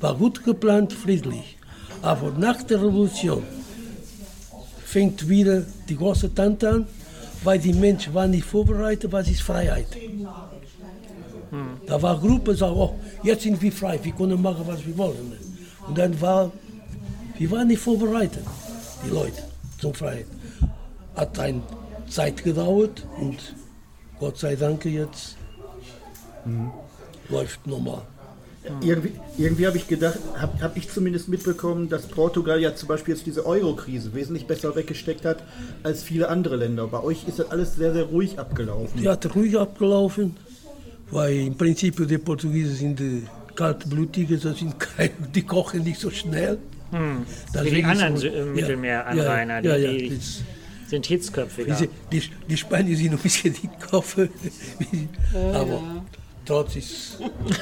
War 0.00 0.14
gut 0.14 0.44
geplant, 0.44 0.92
friedlich. 0.92 1.58
Aber 2.02 2.30
nach 2.30 2.62
der 2.62 2.78
Revolution 2.78 3.42
fängt 4.84 5.28
wieder 5.28 5.64
die 5.88 5.96
große 5.96 6.34
Tante 6.34 6.68
an 6.68 6.86
weil 7.44 7.58
die 7.58 7.72
Menschen 7.72 8.14
waren 8.14 8.30
nicht 8.30 8.44
vorbereitet, 8.44 9.10
was 9.12 9.28
ist 9.28 9.42
Freiheit. 9.42 9.86
Hm. 11.50 11.80
Da 11.86 12.00
war 12.02 12.18
Gruppe, 12.18 12.54
die 12.54 12.62
oh, 12.62 12.94
jetzt 13.22 13.42
sind 13.42 13.60
wir 13.60 13.72
frei, 13.72 13.98
wir 14.02 14.12
können 14.12 14.40
machen, 14.40 14.64
was 14.66 14.84
wir 14.86 14.96
wollen. 14.96 15.32
Und 15.86 15.96
dann 15.96 16.20
war, 16.20 16.50
wir 17.38 17.50
waren 17.50 17.68
nicht 17.68 17.80
vorbereitet, 17.80 18.44
die 19.04 19.10
Leute, 19.10 19.42
zum 19.80 19.94
Freiheit. 19.94 20.26
Hat 21.16 21.38
eine 21.38 21.62
Zeit 22.08 22.42
gedauert 22.44 23.06
und 23.20 23.54
Gott 24.20 24.38
sei 24.38 24.56
Dank 24.56 24.84
jetzt 24.84 25.36
hm. 26.44 26.70
läuft 27.28 27.66
normal. 27.66 28.02
Irgendwie, 28.82 29.12
irgendwie 29.38 29.66
habe 29.66 29.76
ich 29.78 29.88
gedacht, 29.88 30.18
habe 30.36 30.60
hab 30.60 30.76
ich 30.76 30.90
zumindest 30.90 31.28
mitbekommen, 31.28 31.88
dass 31.88 32.06
Portugal 32.06 32.60
ja 32.60 32.74
zum 32.74 32.88
Beispiel 32.88 33.14
jetzt 33.14 33.24
diese 33.24 33.46
Euro-Krise 33.46 34.12
wesentlich 34.14 34.46
besser 34.46 34.74
weggesteckt 34.76 35.24
hat 35.24 35.42
als 35.84 36.02
viele 36.02 36.28
andere 36.28 36.56
Länder. 36.56 36.86
Bei 36.88 37.02
euch 37.02 37.26
ist 37.26 37.38
das 37.38 37.50
alles 37.50 37.76
sehr, 37.76 37.92
sehr 37.94 38.04
ruhig 38.04 38.38
abgelaufen. 38.38 39.02
Ja, 39.02 39.16
ruhig 39.34 39.56
abgelaufen, 39.58 40.36
weil 41.10 41.34
im 41.46 41.56
Prinzip 41.56 42.06
die 42.06 42.18
Portugiesen 42.18 42.76
sind 42.98 43.28
kaltblütige, 43.54 44.36
das 44.36 44.58
sind 44.58 44.78
keine, 44.78 45.10
die 45.34 45.42
kochen 45.42 45.82
nicht 45.84 46.00
so 46.00 46.10
schnell. 46.10 46.58
Das 47.52 47.64
Wie 47.64 47.70
die 47.70 47.84
anderen 47.84 48.16
so- 48.16 48.26
äh, 48.26 48.44
Mittelmeeranrainer, 48.44 49.60
ja, 49.64 49.76
ja, 49.76 49.90
die- 49.92 50.04
ja, 50.04 50.10
die- 50.10 50.20
Sind 50.88 51.04
hitzköpfiger. 51.06 51.76
Die, 52.10 52.22
die 52.48 52.56
Spanier 52.56 52.96
sind 52.96 53.12
ein 53.12 53.18
bisschen 53.18 53.52
die 53.54 53.68
Koffer, 53.90 54.28
aber 55.52 55.82
trotz 56.48 56.76
ist 56.76 57.18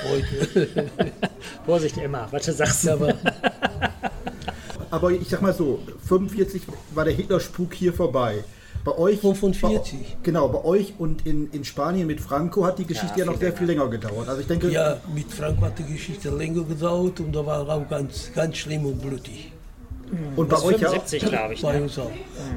heute. 0.09 0.79
Vorsicht, 1.67 1.99
Emma, 1.99 2.27
was 2.31 2.47
du 2.47 2.53
sagst. 2.53 2.85
Ja, 2.85 2.95
aber 2.95 3.15
Aber 4.91 5.11
ich 5.11 5.29
sag 5.29 5.43
mal 5.43 5.53
so, 5.53 5.81
45 6.07 6.63
war 6.95 7.05
der 7.05 7.15
Hitlerspuk 7.15 7.75
hier 7.75 7.93
vorbei. 7.93 8.45
Bei 8.85 8.97
euch. 8.97 9.19
45. 9.21 9.93
Bei, 9.99 10.05
genau, 10.23 10.49
bei 10.49 10.65
euch 10.65 10.95
und 10.99 11.27
in, 11.27 11.51
in 11.51 11.65
Spanien 11.65 12.07
mit 12.07 12.21
Franco 12.21 12.65
hat 12.65 12.79
die 12.79 12.87
Geschichte 12.87 13.19
ja, 13.19 13.27
noch 13.27 13.37
sehr 13.39 13.53
viel 13.53 13.67
länger 13.67 13.89
gedauert. 13.89 14.29
Also 14.29 14.41
ich 14.43 14.47
denke, 14.47 14.71
ja, 14.71 14.99
mit 15.13 15.31
Franco 15.33 15.63
hat 15.63 15.77
die 15.79 15.93
Geschichte 15.93 16.31
länger 16.31 16.63
gedauert 16.63 17.19
und 17.19 17.33
da 17.35 17.45
war 17.45 17.69
auch 17.69 17.89
ganz, 17.89 18.31
ganz 18.33 18.57
schlimm 18.57 18.87
und 18.87 19.03
blutig. 19.03 19.51
und 20.37 20.49
bei 20.49 20.55
Bis 20.55 20.65
euch 20.65 20.81
ja. 20.81 20.91
75, 20.91 21.25
glaube 21.25 21.55
ich. 21.55 21.63
Bei 21.63 21.73
Ne? 21.77 21.83
uns 21.83 21.99
auch. 21.99 22.13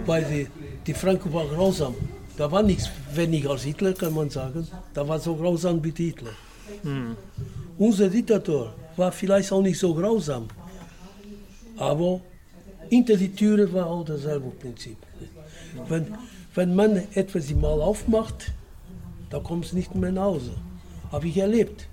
Weil 0.06 0.24
die, 0.26 0.48
die 0.86 0.94
Franco 0.94 1.34
war 1.34 1.46
grausam. 1.48 1.96
Da 2.40 2.50
war 2.50 2.64
nichts 2.64 2.90
weniger 3.14 3.50
als 3.50 3.64
Hitler, 3.64 3.94
kann 3.94 4.14
man 4.14 4.30
sagen. 4.30 4.66
Da 4.94 5.06
war 5.06 5.20
so 5.20 5.36
grausam 5.36 5.84
wie 5.84 5.92
Hitler. 5.92 6.32
Unser 7.78 8.08
Diktator 8.08 8.74
war 8.96 9.12
vielleicht 9.12 9.52
auch 9.52 9.62
nicht 9.62 9.78
so 9.78 9.94
grausam. 9.94 10.48
Aber 11.76 12.22
hinter 12.90 13.18
die 13.18 13.34
Türe 13.36 13.72
war 13.74 13.88
auch 13.88 14.06
dasselbe 14.06 14.52
Prinzip. 14.52 14.96
Wenn, 15.90 16.16
wenn 16.56 16.74
man 16.76 16.92
etwas 17.14 17.54
mal 17.54 17.82
aufmacht, 17.82 18.54
da 19.30 19.40
kommt 19.40 19.66
es 19.66 19.74
nicht 19.74 19.94
mehr 19.94 20.14
nach 20.14 20.30
Hause. 20.32 20.54
Habe 21.12 21.28
ich 21.28 21.36
erlebt. 21.36 21.90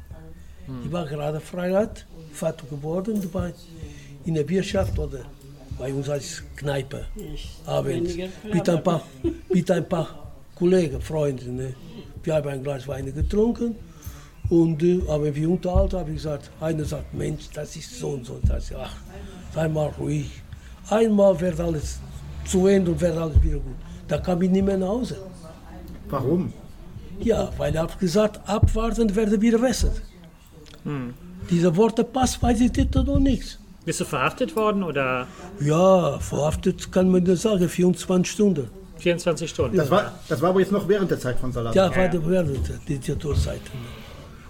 Ich 0.85 0.93
war 0.93 1.07
gerade 1.07 1.41
Freiheit, 1.41 2.07
Vater 2.33 2.69
geworden, 2.69 3.21
war 3.35 3.51
in 4.25 4.35
der 4.35 4.49
Wirtschaft 4.49 4.97
oder 4.97 5.23
bei 5.77 5.93
uns 5.93 6.09
als 6.09 6.45
Kneipe. 6.55 7.07
Abends. 7.65 8.15
Mit 8.53 8.69
ein 8.69 8.83
paar, 8.85 9.03
mit 9.49 9.71
ein 9.73 9.89
paar 9.89 10.26
Kollegen, 10.57 11.01
Freunden. 11.03 11.57
Ne? 11.57 11.75
Wir 12.25 12.35
haben 12.35 12.49
ein 12.49 12.63
Glas 12.63 12.89
Wein 12.89 13.15
getrunken 13.15 13.77
und 14.49 14.83
äh, 14.83 15.03
haben 15.07 15.35
wir 15.35 15.51
unterhalten, 15.51 15.99
habe 15.99 16.11
ich 16.11 16.17
gesagt, 16.17 16.51
einer 16.61 16.85
sagt, 16.85 17.13
Mensch, 17.13 17.51
das 17.53 17.77
ist 17.77 17.99
so 17.99 18.09
und 18.09 18.25
so. 18.25 18.41
Das, 18.43 18.73
ach, 18.75 18.97
sei 19.55 19.69
mal 19.69 19.93
ruhig. 19.99 20.31
Einmal 20.89 21.39
wird 21.41 21.61
alles 21.61 22.01
zu 22.47 22.67
Ende 22.67 22.93
und 22.93 23.01
wird 23.01 23.17
alles 23.19 23.43
wieder 23.43 23.59
gut. 23.59 23.77
Da 24.09 24.17
kam 24.19 24.41
ich 24.41 24.51
nicht 24.51 24.65
mehr 24.65 24.79
nach 24.79 24.89
Hause. 24.89 25.19
Warum? 26.09 26.53
Ja, 27.21 27.51
weil 27.59 27.75
er 27.75 27.83
hat 27.83 27.99
gesagt, 27.99 28.41
abwarten 28.49 29.15
werde 29.15 29.41
wieder 29.41 29.59
besser. 29.59 29.93
Diese 31.51 31.77
Worte 31.77 32.05
passen, 32.05 32.43
weiß 32.43 32.61
ich 32.61 32.73
nicht 32.73 32.97
oder 32.97 33.19
nichts. 33.19 33.59
Bist 33.85 34.01
du 34.01 34.05
verhaftet 34.05 34.55
worden 34.57 34.83
oder 34.83 35.27
Ja, 35.61 36.19
verhaftet 36.19 36.91
kann 36.93 37.11
man 37.11 37.25
das 37.25 37.43
sagen, 37.43 37.69
24 37.69 38.33
Stunden. 38.33 38.71
24 38.99 39.51
Stunden? 39.51 39.77
Das 39.77 39.91
war, 39.91 40.13
das 40.29 40.41
war 40.41 40.51
aber 40.51 40.61
jetzt 40.61 40.73
noch 40.73 40.89
während 40.89 41.11
der 41.11 41.21
Zeit 41.21 41.39
von 41.39 41.53
Salat. 41.53 41.75
Ja, 41.75 41.95
war 41.95 42.09
der 42.09 42.27
während 42.27 42.69
der 42.69 42.77
Diktaturzeit. 42.89 43.61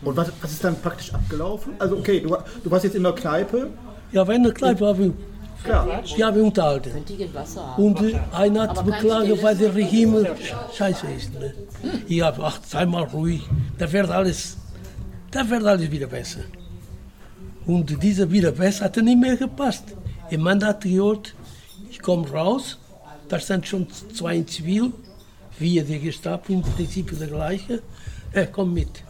Und 0.03 0.17
was, 0.17 0.31
was 0.41 0.53
ist 0.53 0.63
dann 0.63 0.81
praktisch 0.81 1.13
abgelaufen? 1.13 1.75
Also 1.79 1.97
okay, 1.97 2.21
du, 2.21 2.37
du 2.63 2.71
warst 2.71 2.85
jetzt 2.85 2.97
in 2.97 3.03
der 3.03 3.13
Kneipe. 3.13 3.71
Ja, 4.13 4.27
wenn 4.27 4.43
der 4.43 4.53
Kleid 4.53 4.81
war, 4.81 4.97
wir, 4.97 5.13
Klar. 5.65 6.03
ja, 6.05 6.35
wir 6.35 6.45
unterhalten. 6.45 6.93
Und 7.77 8.01
äh, 8.03 8.19
einer 8.33 8.63
hat 8.63 8.79
stilles 8.79 9.43
weil 9.43 9.57
der 9.57 9.75
Regime 9.75 10.37
scheiße 10.77 11.07
ist. 11.17 11.35
Ne? 11.35 11.55
Ich 12.07 12.21
habe 12.23 12.43
ach, 12.45 12.61
sei 12.65 12.87
mal 12.87 13.05
ruhig, 13.05 13.43
da 13.79 13.91
wird 13.91 14.11
alles, 14.11 14.57
da 15.31 15.49
wird 15.49 15.65
alles 15.65 15.91
wieder 15.91 16.07
besser. 16.07 16.41
Und 17.67 18.01
dieser 18.03 18.31
wieder 18.31 18.53
besser 18.53 18.85
hat 18.85 18.97
nicht 18.97 19.19
mehr 19.19 19.37
gepasst. 19.37 19.85
Ein 20.31 20.41
Mann 20.41 20.65
hat 20.65 20.83
gehört, 20.83 21.35
ich 21.91 22.01
komme 22.01 22.29
raus, 22.31 22.79
da 23.29 23.41
stand 23.41 23.67
schon 23.67 23.87
zwei 24.15 24.37
in 24.37 24.47
Zivil, 24.47 24.93
wir 25.59 25.85
die 25.85 25.99
Gestapo, 25.99 26.53
im 26.53 26.63
Prinzip 26.63 27.19
der 27.19 27.29
gleiche. 27.29 27.83
Er 28.33 28.47
komm 28.47 28.75
mit. 28.75 29.03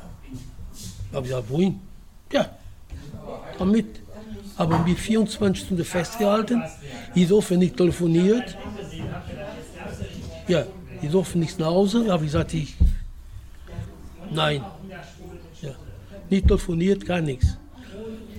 Ich 1.10 1.32
habe 1.32 1.48
wohin? 1.48 1.80
Ja, 2.32 2.50
komm 3.58 3.72
mit. 3.72 4.00
Haben 4.58 4.84
mich 4.84 4.98
24 4.98 5.66
Stunden 5.66 5.84
festgehalten. 5.84 6.62
Ich 7.14 7.28
durfte 7.28 7.56
nicht 7.56 7.76
telefoniert. 7.76 8.56
Ja, 10.48 10.64
ich 11.02 11.10
durfte 11.10 11.38
nicht 11.38 11.58
nach 11.58 11.66
Hause. 11.66 12.10
Habe 12.10 12.24
ich 12.24 12.32
gesagt, 12.32 12.54
ich. 12.54 12.74
Nein. 14.30 14.62
Ja. 15.60 15.72
Nicht 16.30 16.48
telefoniert, 16.48 17.04
gar 17.04 17.20
nichts. 17.20 17.58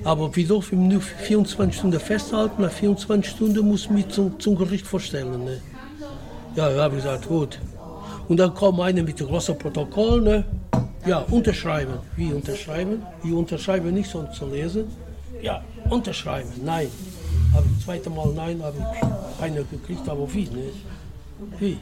Aber 0.08 0.34
wir 0.34 0.48
durften 0.48 0.88
nur 0.88 1.02
24 1.02 1.80
Stunden 1.80 2.00
festhalten. 2.00 2.62
Nach 2.62 2.72
24 2.72 3.30
Stunden 3.30 3.68
muss 3.68 3.82
ich 3.82 3.90
mich 3.90 4.08
zum, 4.08 4.40
zum 4.40 4.56
Gericht 4.56 4.88
vorstellen. 4.88 5.44
Ne? 5.44 5.60
Ja, 6.56 6.72
ja, 6.72 6.84
habe 6.84 6.96
ich 6.96 7.04
gesagt, 7.04 7.28
gut. 7.28 7.60
Und 8.30 8.38
dann 8.38 8.54
kommt 8.54 8.80
einer 8.80 9.04
mit 9.04 9.20
einem 9.20 9.30
großen 9.30 9.58
Protokoll. 9.58 10.22
Ne? 10.22 10.46
Ja, 11.06 11.26
unterschreiben. 11.30 11.96
Wie 12.16 12.32
unterschreiben? 12.32 13.02
Ich 13.22 13.34
unterschreibe 13.34 13.92
nicht, 13.92 14.10
sonst 14.10 14.38
zu 14.38 14.46
lesen. 14.46 14.86
Ja, 15.42 15.62
unterschreiben. 15.90 16.52
Nein. 16.64 16.88
Habe 17.54 17.66
ich 17.78 17.84
zweite 17.84 18.10
Mal 18.10 18.30
nein, 18.34 18.64
habe 18.64 18.78
ich 18.78 19.40
keiner 19.42 19.64
gekriegt, 19.64 20.08
aber 20.08 20.34
wie? 20.34 20.46
Ne? 20.46 20.70
Wie? 21.60 21.80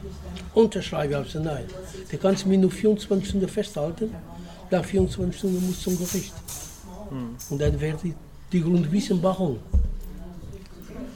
Unterschreiben, 0.52 1.14
habe 1.14 1.26
ich 1.26 1.32
gesagt, 1.32 1.54
nein. 1.54 1.64
Du 2.10 2.18
kannst 2.18 2.44
mich 2.44 2.58
nur 2.58 2.72
24 2.72 3.28
Stunden 3.28 3.48
festhalten. 3.48 4.12
Nach 4.68 4.84
24 4.84 5.38
Stunden 5.38 5.64
muss 5.64 5.80
zum 5.80 5.96
Gericht. 5.96 6.32
Und 7.50 7.60
dann 7.60 7.80
wird 7.80 8.02
die, 8.02 8.14
die 8.52 8.62
Grund 8.62 8.90
wissen, 8.90 9.22
warum. 9.22 9.58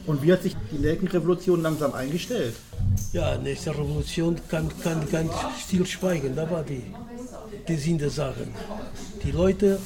Und 0.06 0.22
wie 0.22 0.32
hat 0.32 0.42
sich 0.42 0.56
die 0.72 0.78
Nelkenrevolution 0.78 1.62
langsam 1.62 1.92
eingestellt? 1.94 2.54
Ja, 3.12 3.36
nächste 3.36 3.70
Revolution 3.70 4.36
kann, 4.48 4.68
kann 4.82 5.08
ganz 5.10 5.32
stillschweigen. 5.60 6.34
Da 6.34 6.50
war 6.50 6.62
die, 6.62 6.82
die 7.68 7.76
Sinn 7.76 7.98
der 7.98 8.10
Sache. 8.10 8.46
Die 9.22 9.30
Leute, 9.30 9.78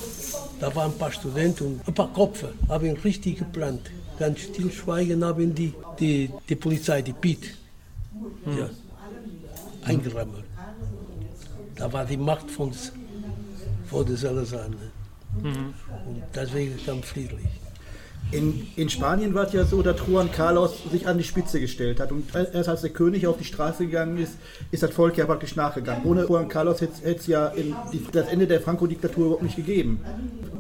da 0.60 0.74
waren 0.74 0.92
ein 0.92 0.98
paar 0.98 1.12
Studenten 1.12 1.64
und 1.64 1.88
ein 1.88 1.94
paar 1.94 2.12
Köpfe, 2.12 2.52
haben 2.68 2.96
richtig 3.04 3.38
geplant. 3.38 3.90
Ganz 4.18 4.40
stillschweigen 4.40 5.24
haben 5.24 5.54
die, 5.54 5.74
die, 5.98 6.30
die 6.48 6.54
Polizei, 6.54 7.02
die 7.02 7.12
PIT, 7.12 7.54
ja, 8.46 8.70
eingerammelt. 9.82 10.44
Da 11.74 11.92
war 11.92 12.04
die 12.04 12.16
Macht 12.16 12.50
von, 12.50 12.72
von 13.90 14.06
der 14.06 14.16
Salazar. 14.16 14.68
Ne? 15.42 15.72
Und 16.06 16.22
deswegen 16.34 16.78
kam 16.84 17.02
friedlich. 17.02 17.46
In, 18.30 18.66
in 18.76 18.88
Spanien 18.88 19.34
war 19.34 19.46
es 19.46 19.52
ja 19.52 19.64
so, 19.64 19.82
dass 19.82 19.96
Juan 20.06 20.32
Carlos 20.32 20.82
sich 20.90 21.06
an 21.06 21.18
die 21.18 21.24
Spitze 21.24 21.60
gestellt 21.60 22.00
hat. 22.00 22.10
Und 22.10 22.34
erst 22.34 22.68
als 22.68 22.80
der 22.80 22.90
König 22.90 23.26
auf 23.26 23.36
die 23.36 23.44
Straße 23.44 23.86
gegangen 23.86 24.18
ist, 24.18 24.32
ist 24.70 24.82
das 24.82 24.90
Volk 24.92 25.16
ja 25.18 25.26
praktisch 25.26 25.56
nachgegangen. 25.56 26.04
Ohne 26.04 26.24
Juan 26.24 26.48
Carlos 26.48 26.80
hätte 26.80 26.94
es 27.04 27.26
ja 27.26 27.48
in 27.48 27.74
die, 27.92 28.04
das 28.10 28.28
Ende 28.28 28.46
der 28.46 28.60
Franco-Diktatur 28.60 29.26
überhaupt 29.26 29.42
nicht 29.42 29.56
gegeben. 29.56 30.00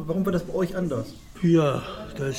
Warum 0.06 0.24
war 0.24 0.32
das 0.32 0.44
bei 0.44 0.54
euch 0.54 0.76
anders? 0.76 1.14
Ja, 1.42 1.82
das 2.16 2.36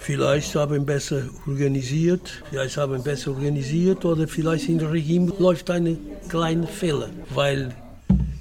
vielleicht 0.00 0.54
haben 0.56 0.84
besser 0.84 1.22
organisiert, 1.46 2.42
vielleicht 2.50 2.76
haben 2.76 3.02
besser 3.02 3.30
organisiert 3.30 4.04
oder 4.04 4.26
vielleicht 4.26 4.68
in 4.68 4.78
der 4.78 4.92
Regime 4.92 5.32
läuft 5.38 5.70
eine 5.70 5.96
kleine 6.28 6.66
Fehler, 6.66 7.10
weil 7.34 7.74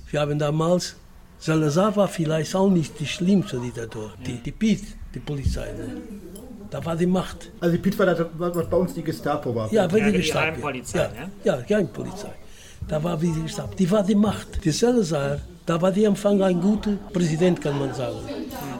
wir 0.09 0.21
haben 0.21 0.39
damals 0.39 0.95
Salazar 1.39 1.95
war 1.95 2.07
vielleicht 2.07 2.53
auch 2.55 2.69
nicht 2.69 2.99
die 2.99 3.05
schlimmste 3.05 3.59
Diktator. 3.59 4.11
Die, 4.25 4.37
die 4.37 4.51
PIT, 4.51 4.83
die 5.15 5.19
Polizei, 5.19 5.67
ne? 5.71 6.01
da 6.69 6.83
war 6.85 6.95
die 6.95 7.05
Macht. 7.05 7.51
Also 7.61 7.75
die 7.75 7.81
Pit 7.81 7.97
war 7.97 8.05
das, 8.07 8.25
was 8.37 8.69
bei 8.69 8.77
uns 8.77 8.93
die 8.93 9.01
Gestapo 9.03 9.55
war. 9.55 9.71
Ja, 9.71 9.89
weil 9.91 9.99
Ja, 9.99 10.05
die 10.07 10.11
die 10.11 10.17
Gestapo. 10.19 10.45
Geheimpolizei, 10.45 10.99
ja, 10.99 11.07
ne? 11.07 11.31
ja, 11.43 11.55
Geheimpolizei. 11.61 12.31
Da 12.87 13.03
war 13.03 13.21
wie 13.21 13.31
die 13.31 13.41
Gestapo. 13.43 13.73
Die 13.75 13.89
war 13.89 14.03
die 14.03 14.15
Macht. 14.15 14.63
Die 14.63 14.71
Salazar, 14.71 15.39
da 15.65 15.81
war 15.81 15.91
die 15.91 16.05
am 16.05 16.13
Anfang 16.13 16.41
ein 16.43 16.59
guter 16.61 16.97
Präsident, 17.13 17.61
kann 17.61 17.79
man 17.79 17.93
sagen. 17.93 18.17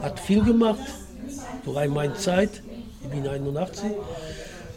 Hat 0.02 0.20
viel 0.20 0.42
gemacht, 0.44 0.80
sogar 1.64 1.84
in 1.84 1.92
meiner 1.94 2.14
Zeit, 2.14 2.62
ich 3.02 3.08
bin 3.08 3.26
81, 3.26 3.90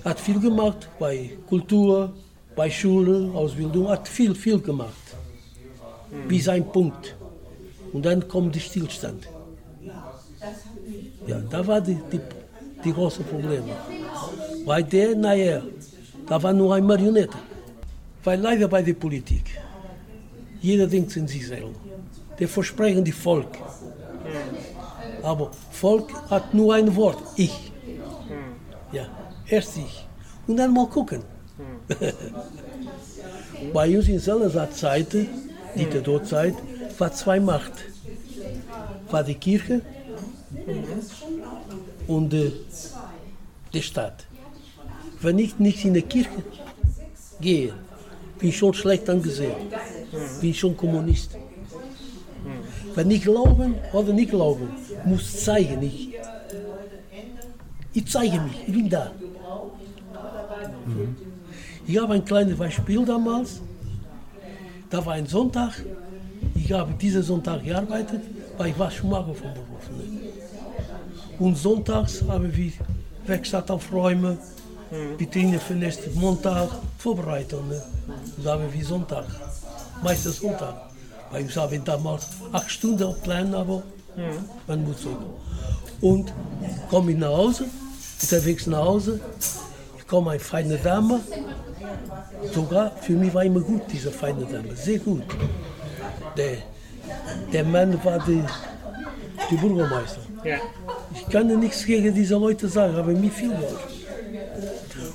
hat 0.06 0.20
viel 0.20 0.40
gemacht 0.40 0.90
bei 1.00 1.32
Kultur, 1.48 2.14
bei 2.56 2.70
Schule, 2.70 3.32
Ausbildung, 3.34 3.90
hat 3.90 4.08
viel, 4.08 4.34
viel 4.36 4.60
gemacht. 4.60 4.94
Bis 6.28 6.48
ein 6.48 6.66
Punkt. 6.72 7.16
Und 7.94 8.06
dann 8.06 8.28
kommt 8.28 8.56
der 8.56 8.60
Stillstand. 8.60 9.28
Ja, 11.28 11.40
da 11.40 11.66
war 11.66 11.80
die, 11.80 11.98
die, 12.12 12.20
die 12.84 12.94
große 12.94 13.24
Probleme. 13.24 13.74
Weil 14.66 14.84
der, 14.84 15.16
naja, 15.16 15.62
da 16.28 16.42
war 16.42 16.54
nur 16.54 16.74
eine 16.74 16.86
Marionette. 16.86 17.38
Weil 18.24 18.40
leider 18.40 18.68
bei 18.68 18.82
der 18.82 18.94
Politik, 18.94 19.46
jeder 20.62 20.88
denkt 20.88 21.16
in 21.16 21.28
sich 21.28 21.48
selber. 21.48 21.70
Der 22.40 22.48
versprechen 22.48 23.04
die 23.04 23.12
Volk. 23.12 23.58
Aber 25.22 25.52
Volk 25.72 26.12
hat 26.30 26.54
nur 26.54 26.74
ein 26.74 26.94
Wort, 26.96 27.20
ich. 27.36 27.72
Ja, 28.92 29.06
erst 29.48 29.78
ich. 29.78 30.06
Und 30.48 30.58
dann 30.58 30.74
mal 30.74 30.88
gucken. 30.88 31.22
bei 33.74 33.98
uns 33.98 34.08
in 34.08 34.20
Salazar-Zeit, 34.20 35.16
Diktaturzeit, 35.76 36.56
war 37.00 37.12
zwei 37.12 37.40
Macht. 37.40 37.74
War 39.10 39.24
die 39.24 39.36
Kirche 39.36 39.82
und 42.08 42.34
äh, 42.34 42.52
der 43.74 43.82
Stadt. 43.82 44.26
Wenn 45.22 45.40
ich 45.40 45.60
nicht 45.60 45.86
in 45.86 45.94
die 45.94 46.02
Kirche 46.02 46.44
gehe, 47.40 47.74
bin 48.40 48.50
ich 48.50 48.58
schon 48.58 48.74
schlecht 48.74 49.10
angesehen. 49.10 49.56
Bin 50.40 50.50
ich 50.50 50.60
schon 50.60 50.76
Kommunist. 50.76 51.38
Wenn 52.96 53.10
ich 53.10 53.24
glauben 53.24 53.76
oder 53.94 54.14
nicht 54.14 54.32
glauben, 54.32 54.70
muss 55.06 55.44
zeigen. 55.44 55.82
Ich, 55.82 56.10
ich 57.94 58.08
zeige 58.08 58.40
mich, 58.42 58.68
ich 58.68 58.74
bin 58.74 58.90
da. 58.90 59.12
Ich 61.86 61.98
habe 61.98 62.14
ein 62.14 62.26
kleines 62.26 62.58
Beispiel 62.58 63.06
damals. 63.06 63.62
Da 64.90 65.06
war 65.06 65.14
ein 65.14 65.26
Sonntag. 65.26 65.74
Ich 66.64 66.72
habe 66.72 66.94
diesen 66.94 67.22
Sonntag 67.22 67.62
gearbeitet, 67.62 68.22
weil 68.58 68.70
ich 68.70 68.80
war 68.80 68.90
Schuhmacher 68.90 69.34
von 69.34 69.54
Beruf. 69.54 69.84
Ne? 69.98 70.30
Und 71.38 71.58
sonntags 71.58 72.24
haben 72.26 72.56
wir 72.56 72.72
Werkstatt 73.26 73.70
aufräumen, 73.70 74.38
Vitrine 75.18 75.60
Fenster, 75.60 76.10
Montag, 76.14 76.70
Vorbereitung. 76.98 77.68
Ne? 77.68 77.84
Das 78.38 78.46
haben 78.54 78.64
wir 78.72 78.86
Sonntag, 78.86 79.26
meistens 80.02 80.40
Sonntag. 80.40 80.90
Weil 81.32 81.44
uns 81.44 81.58
haben 81.58 81.84
damals 81.84 82.28
acht 82.54 82.72
Stunden 82.72 83.04
auf 83.04 83.22
Plan, 83.22 83.54
aber 83.54 83.84
man 84.66 84.86
muss 84.86 85.02
so. 85.02 85.18
Und 86.00 86.32
komme 86.90 87.12
ich 87.12 87.18
nach 87.18 87.28
Hause, 87.28 87.66
unterwegs 88.22 88.68
nach 88.68 88.86
Hause, 88.86 89.20
ich 89.98 90.08
komme 90.08 90.32
eine 90.32 90.40
feine 90.40 90.78
Dame, 90.78 91.20
sogar 92.54 92.92
für 93.02 93.14
mich 93.14 93.34
war 93.34 93.44
immer 93.44 93.60
gut, 93.60 93.82
diese 93.92 94.12
feine 94.12 94.46
Dame, 94.46 94.74
sehr 94.76 95.00
gut. 95.00 95.24
Der, 96.38 96.58
der 97.52 97.64
Mann 97.64 98.04
war 98.04 98.20
die, 98.26 98.44
die 99.50 99.56
Bürgermeister. 99.56 100.22
Ja. 100.44 100.58
Ich 101.14 101.30
kann 101.30 101.48
nichts 101.60 101.86
gegen 101.86 102.14
diese 102.14 102.36
Leute 102.36 102.68
sagen, 102.68 102.96
aber 102.96 103.12
mir 103.12 103.32
viel 103.32 103.50
geholfen. 103.50 103.78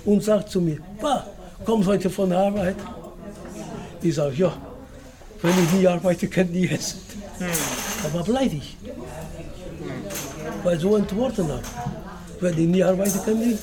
Und 0.05 0.23
sagt 0.23 0.51
zu 0.51 0.61
mir, 0.61 0.79
Pa, 1.01 1.27
kommst 1.65 1.89
heute 1.89 2.09
von 2.09 2.31
der 2.31 2.39
Arbeit? 2.39 2.77
Ich 4.01 4.15
sage, 4.15 4.35
ja, 4.37 4.57
wenn 5.43 5.65
ich 5.65 5.73
nie 5.73 5.87
arbeite, 5.87 6.29
kann 6.29 6.55
ich 6.55 6.71
essen. 6.71 7.01
Aber 8.05 8.23
bleibe 8.25 8.57
ich. 8.57 8.77
Weil 10.63 10.79
so 10.79 10.97
antworten 10.97 11.49
habe. 11.49 11.63
Wenn 12.41 12.53
ich 12.59 12.69
nie 12.69 12.83
arbeite, 12.83 13.19
kann 13.19 13.43
ich. 13.43 13.59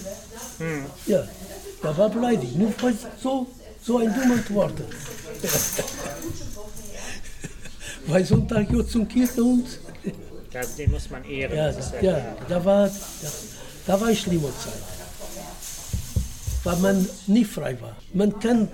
Ja, 1.08 1.24
da 1.82 1.98
war 1.98 2.32
ich. 2.32 2.56
Nur 2.56 2.74
weil 2.82 2.94
so, 3.22 3.48
so 3.82 3.98
ein 3.98 4.14
dummer 4.14 4.36
Antworten. 4.36 4.84
Weil 8.08 8.26
Sonntag 8.26 8.70
geht 8.70 8.90
zum 8.90 9.08
Kirche 9.08 9.44
und 9.44 9.66
Das, 10.52 10.76
den 10.76 10.92
muss 10.92 11.10
man 11.10 11.24
ehren. 11.26 11.56
ja, 11.58 11.68
ist 11.70 11.94
ja, 12.02 12.18
da 12.48 12.64
war, 12.64 12.88
da, 12.88 13.30
da 13.88 14.02
war 14.02 14.14
schlimme 14.16 14.50
Zeit. 14.64 14.84
Weil 16.64 16.78
man 16.78 17.08
nie 17.28 17.46
frei 17.46 17.80
war. 17.82 17.96
Man 18.14 18.40
kann, 18.40 18.68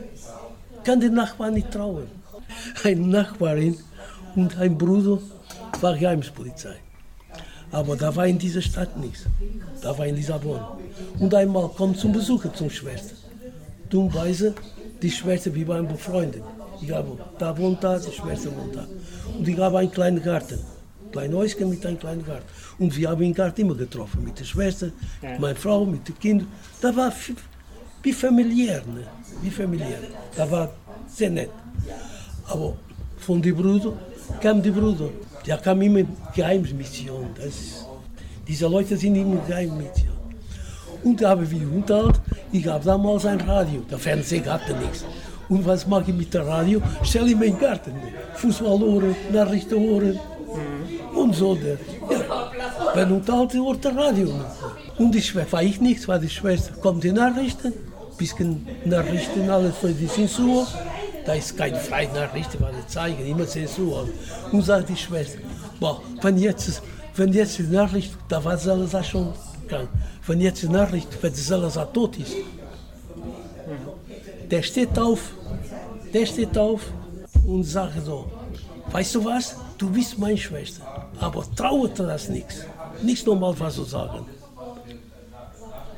kann 0.83 0.99
den 0.99 1.13
Nachbarn 1.13 1.53
nicht 1.55 1.71
trauen. 1.71 2.07
Eine 2.83 3.01
Nachbarin 3.01 3.77
und 4.35 4.57
ein 4.57 4.77
Bruder 4.77 5.19
war 5.81 5.97
Geheimnispolizei. 5.97 6.75
Aber 7.71 7.95
da 7.95 8.13
war 8.15 8.27
in 8.27 8.37
dieser 8.37 8.61
Stadt 8.61 8.97
nichts. 8.97 9.21
Da 9.81 9.97
war 9.97 10.05
in 10.05 10.15
Lissabon. 10.15 10.59
Und 11.19 11.33
einmal 11.33 11.69
kommt 11.69 11.97
zum 11.97 12.11
Besucher 12.11 12.53
zum 12.53 12.69
Schwester. 12.69 13.15
Dummerweise, 13.89 14.53
die 15.01 15.11
Schwester, 15.11 15.53
wir 15.55 15.67
waren 15.67 15.87
befreundet. 15.87 16.43
Habe, 16.89 17.17
da 17.37 17.57
wohnt 17.57 17.83
da, 17.83 17.99
die 17.99 18.11
Schwester 18.11 18.49
wohnt 18.55 18.75
da. 18.75 18.85
Und 19.37 19.47
ich 19.47 19.57
habe 19.57 19.79
einen 19.79 19.91
kleinen 19.91 20.21
Garten. 20.23 20.59
Klein 21.11 21.33
Häuschen 21.33 21.69
mit 21.69 21.85
einem 21.85 21.99
kleinen 21.99 22.25
Garten. 22.25 22.45
Und 22.79 22.95
wir 22.95 23.09
haben 23.09 23.21
im 23.21 23.33
Garten 23.33 23.61
immer 23.61 23.75
getroffen. 23.75 24.23
Mit 24.23 24.39
der 24.39 24.45
Schwester, 24.45 24.87
Ja. 25.21 25.37
meiner 25.39 25.55
Frau, 25.55 25.85
mit 25.85 26.07
den 26.07 26.17
Kindern. 26.17 26.47
Da 26.81 26.95
war 26.95 27.11
wie 28.03 28.13
familiär. 28.13 28.81
Ne? 28.95 29.03
Wie 29.41 29.49
familiär. 29.49 29.99
Da 30.35 30.49
war 30.49 30.69
sehr 31.07 31.29
nett. 31.29 31.49
Aber 32.47 32.73
von 33.17 33.41
den 33.41 33.55
Brüdern 33.55 33.93
kam 34.41 34.61
die 34.61 34.71
Brüder. 34.71 35.09
Der 35.45 35.57
kam 35.57 35.81
immer 35.81 36.03
Geheimmission. 36.33 37.27
Das 37.35 37.85
diese 38.47 38.67
Leute 38.67 38.97
sind 38.97 39.15
immer 39.15 39.41
Geheimmission. 39.47 40.17
Und 41.03 41.21
da 41.21 41.29
haben 41.31 41.49
wir 41.49 41.71
unterhalten. 41.71 42.19
Ich 42.51 42.67
habe 42.67 42.83
damals 42.83 43.25
ein 43.25 43.41
Radio. 43.41 43.81
Der 43.89 43.97
Fernseher 43.97 44.53
hatte 44.53 44.73
nichts. 44.77 45.05
Und 45.51 45.65
was 45.65 45.85
mache 45.85 46.05
ich 46.07 46.15
mit 46.15 46.33
dem 46.33 46.43
Radio? 46.43 46.81
Stell 47.03 47.27
ich 47.27 47.35
meinen 47.35 47.59
Garten. 47.59 47.91
Fußball 48.35 48.79
hören, 48.79 49.13
Nachrichten 49.33 49.77
hören. 49.83 50.17
Und 51.13 51.35
so. 51.35 51.55
Der, 51.55 51.73
ja. 51.73 52.51
Wenn 52.93 53.11
unterhalten 53.11 53.65
wird 53.65 53.83
der 53.83 53.93
Radio. 53.97 54.33
Und 54.97 55.13
Schwester, 55.13 55.51
war 55.51 55.61
ich 55.61 55.81
nichts, 55.81 56.07
weil 56.07 56.21
die 56.21 56.29
Schwester 56.29 56.71
kommt 56.81 57.03
die 57.03 57.11
Nachrichten. 57.11 57.73
Bisschen 58.17 58.65
Nachrichten, 58.85 59.49
alles 59.49 59.75
für 59.75 59.89
die 59.89 60.07
Zensur. 60.07 60.65
Da 61.25 61.33
ist 61.33 61.57
keine 61.57 61.75
freie 61.75 62.07
Nachrichten, 62.13 62.57
weil 62.61 62.71
die 62.71 62.87
zeigen 62.87 63.25
immer 63.25 63.45
Zensur. 63.45 64.07
Und 64.53 64.63
sagt 64.63 64.87
die 64.87 64.95
Schwester, 64.95 65.39
boah, 65.81 66.01
wenn 66.21 66.37
jetzt, 66.37 66.81
wenn 67.17 67.33
jetzt 67.33 67.57
die 67.57 67.63
Nachricht, 67.63 68.13
da 68.29 68.41
war 68.41 68.57
Salazar 68.57 69.03
schon 69.03 69.33
krank. 69.67 69.89
Wenn 70.25 70.39
jetzt 70.39 70.63
die 70.63 70.69
Nachricht, 70.69 71.09
wenn 71.21 71.33
Salazar 71.33 71.91
tot 71.91 72.17
ist, 72.19 72.35
der 74.49 74.61
steht 74.61 74.97
auf, 74.97 75.19
der 76.13 76.25
steht 76.25 76.57
auf 76.57 76.81
und 77.45 77.63
sagt 77.63 78.05
so, 78.05 78.25
weißt 78.91 79.15
du 79.15 79.25
was, 79.25 79.55
du 79.77 79.89
bist 79.89 80.17
meine 80.17 80.37
Schwester, 80.37 80.83
aber 81.19 81.43
traue 81.55 81.89
dir 81.89 82.07
das 82.07 82.29
nichts. 82.29 82.65
Nichts 83.01 83.25
normal 83.25 83.55
was 83.59 83.75
zu 83.75 83.83
sagen. 83.83 84.25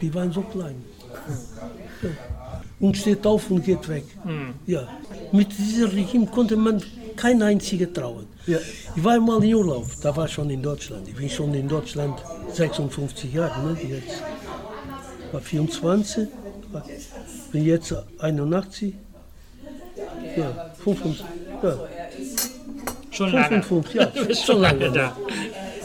Die 0.01 0.13
waren 0.13 0.31
so 0.31 0.41
klein. 0.41 0.75
Ja. 2.01 2.09
Und 2.79 2.97
steht 2.97 3.25
auf 3.25 3.49
und 3.49 3.63
geht 3.63 3.87
weg. 3.87 4.03
Ja. 4.65 4.87
Mit 5.31 5.57
diesem 5.57 5.89
Regime 5.89 6.25
konnte 6.27 6.55
man 6.57 6.81
kein 7.15 7.41
einziger 7.41 7.91
trauen. 7.91 8.25
Ja. 8.45 8.57
Ich 8.95 9.03
war 9.03 9.19
mal 9.19 9.41
in 9.43 9.53
Urlaub, 9.55 9.85
da 10.01 10.13
war 10.15 10.25
ich 10.25 10.33
schon 10.33 10.49
in 10.49 10.61
Deutschland. 10.61 11.07
Ich 11.07 11.15
bin 11.15 11.29
schon 11.29 11.53
in 11.53 11.67
Deutschland 11.67 12.21
56 12.51 13.33
Jahre, 13.33 13.63
ne, 13.67 13.77
jetzt 13.81 14.21
war 15.31 15.39
24, 15.39 16.27
war- 16.71 16.83
bin 17.51 17.63
jetzt 17.65 17.95
81, 18.19 18.95
ja, 20.37 20.71
55, 20.83 21.25
ja, 21.63 21.77
Schon 23.11 23.31
lange. 23.31 23.61
55, 23.63 23.93
ja, 23.95 24.05
Du 24.15 24.25
bist 24.25 24.45
schon 24.45 24.61
lange. 24.61 24.91
da. 24.91 25.15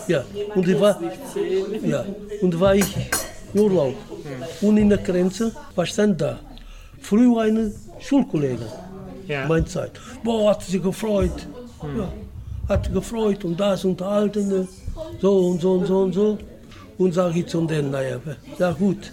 Ja, 0.08 0.24
und 0.54 0.66
ich 0.66 0.80
war, 0.80 0.98
ja, 1.84 2.04
und 2.40 2.58
war 2.58 2.74
ich 2.74 2.86
in 3.52 3.60
Urlaub. 3.60 3.94
Und 4.62 4.76
in 4.78 4.88
der 4.88 4.98
Grenze, 4.98 5.52
was 5.74 5.90
stand 5.90 6.20
da? 6.20 6.38
Früher 7.00 7.42
eine 7.42 7.72
Schulkollege, 8.00 8.64
Ja. 9.26 9.46
meine 9.46 9.66
Zeit. 9.66 9.92
Boah, 10.24 10.50
hat 10.50 10.62
sich 10.62 10.82
gefreut. 10.82 11.46
Ja, 11.96 12.10
hat 12.68 12.92
gefreut 12.92 13.44
und 13.44 13.58
das 13.60 13.84
unterhalten, 13.84 14.48
ne? 14.48 14.68
so 15.20 15.48
und 15.50 15.60
so 15.60 15.72
und 15.72 15.86
so 15.86 15.98
und 16.00 16.12
so. 16.14 16.38
Und 16.96 17.12
sage 17.14 17.38
ich 17.40 17.46
zu 17.46 17.64
denen, 17.66 17.90
naja, 17.92 18.18
ja 18.58 18.72
gut, 18.72 19.12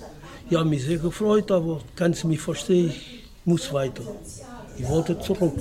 ich 0.50 0.58
habe 0.58 0.68
mich 0.70 0.84
sehr 0.86 0.98
gefreut, 0.98 1.52
aber 1.52 1.82
kannst 1.96 2.24
du 2.24 2.28
mich 2.30 2.40
verstehen, 2.40 2.90
ich 2.90 3.24
muss 3.46 3.72
weiter. 3.72 4.02
Ich 4.78 4.90
wollte 4.90 5.20
zurück. 5.20 5.54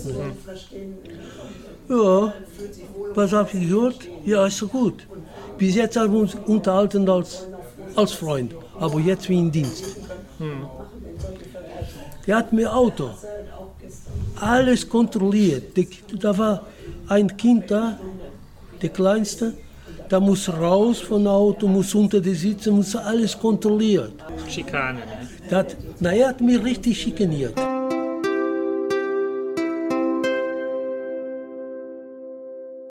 Ja, 1.89 2.33
was 3.15 3.33
habe 3.33 3.51
ich 3.53 3.69
gehört? 3.69 3.99
Ja, 4.25 4.47
ist 4.47 4.59
so 4.59 4.67
gut. 4.67 5.07
Bis 5.59 5.75
jetzt 5.75 5.97
haben 5.97 6.13
wir 6.13 6.21
uns 6.21 6.35
unterhalten 6.47 7.09
als, 7.09 7.47
als 7.95 8.13
Freund, 8.13 8.55
aber 8.79 8.99
jetzt 9.01 9.29
wie 9.29 9.39
im 9.39 9.53
Dienst. 9.53 9.97
Er 12.27 12.37
hat 12.37 12.53
mir 12.53 12.75
Auto, 12.75 13.11
alles 14.41 14.89
kontrolliert. 14.89 15.77
Da 16.19 16.37
war 16.37 16.67
ein 17.09 17.37
Kind 17.37 17.71
da, 17.71 17.99
der 18.81 18.89
Kleinste, 18.89 19.55
der 20.11 20.21
muss 20.21 20.49
raus 20.49 21.01
vom 21.01 21.27
Auto, 21.27 21.67
muss 21.69 21.95
unter 21.95 22.21
die 22.21 22.35
Sitze, 22.35 22.71
muss 22.71 22.97
alles 22.97 23.39
kontrolliert. 23.39 24.13
Schikane. 24.49 25.01
Ne? 25.01 25.05
Das, 25.51 25.77
na, 26.01 26.13
er 26.13 26.29
hat 26.29 26.41
mich 26.41 26.63
richtig 26.63 27.01
schikaniert. 27.01 27.55